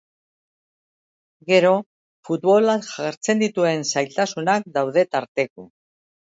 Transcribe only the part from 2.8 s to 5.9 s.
jartzen dituen zailtasunak daude tarteko.